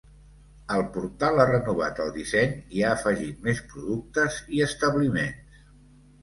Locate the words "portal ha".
0.93-1.45